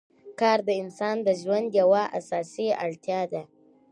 کار 0.39 0.59
د 0.67 0.69
انسان 0.81 1.15
د 1.27 1.29
ژوند 1.41 1.67
یوه 1.81 2.03
اساسي 2.19 2.67
اړتیا 2.85 3.21
ده 3.31 3.43